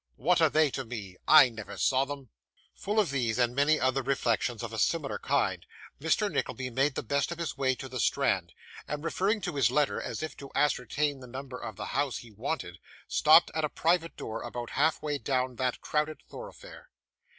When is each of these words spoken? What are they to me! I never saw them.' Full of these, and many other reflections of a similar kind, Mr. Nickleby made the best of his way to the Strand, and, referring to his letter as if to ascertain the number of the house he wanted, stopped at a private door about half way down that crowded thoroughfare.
What 0.15 0.41
are 0.41 0.49
they 0.49 0.71
to 0.71 0.83
me! 0.83 1.15
I 1.27 1.49
never 1.49 1.77
saw 1.77 2.05
them.' 2.05 2.29
Full 2.73 2.99
of 2.99 3.11
these, 3.11 3.37
and 3.37 3.53
many 3.55 3.79
other 3.79 4.01
reflections 4.01 4.63
of 4.63 4.73
a 4.73 4.79
similar 4.79 5.19
kind, 5.19 5.63
Mr. 5.99 6.27
Nickleby 6.31 6.71
made 6.71 6.95
the 6.95 7.03
best 7.03 7.31
of 7.31 7.37
his 7.37 7.55
way 7.55 7.75
to 7.75 7.87
the 7.87 7.99
Strand, 7.99 8.53
and, 8.87 9.03
referring 9.03 9.41
to 9.41 9.57
his 9.57 9.69
letter 9.69 10.01
as 10.01 10.23
if 10.23 10.35
to 10.37 10.49
ascertain 10.55 11.19
the 11.19 11.27
number 11.27 11.59
of 11.59 11.75
the 11.75 11.85
house 11.93 12.17
he 12.17 12.31
wanted, 12.31 12.79
stopped 13.07 13.51
at 13.53 13.63
a 13.63 13.69
private 13.69 14.17
door 14.17 14.41
about 14.41 14.71
half 14.71 15.03
way 15.03 15.19
down 15.19 15.57
that 15.57 15.81
crowded 15.81 16.23
thoroughfare. 16.27 16.89